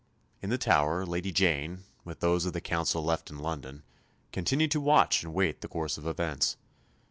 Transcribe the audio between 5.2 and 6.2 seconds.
and wait the course of